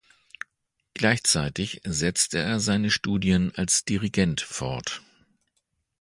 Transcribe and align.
Gleichzeitig 0.95 1.81
setzte 1.83 2.39
er 2.39 2.59
seine 2.59 2.89
Studien 2.89 3.53
als 3.55 3.85
Dirigent 3.85 4.41
fort. 4.41 5.03